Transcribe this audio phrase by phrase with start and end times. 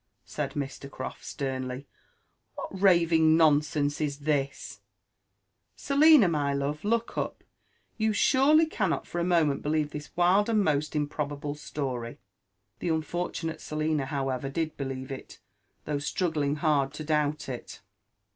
[0.25, 0.89] said Mr.
[0.89, 1.85] CrofI sternly;•*
[2.55, 4.79] what raving nonsense is this?
[5.75, 7.43] Selina, my love, look up;
[7.99, 12.17] you surely cannot for a moment believe this wild and most improbable story 1"
[12.79, 15.39] The unfortunate Selina however did believe it,
[15.85, 17.81] though struggling hard to doubt it.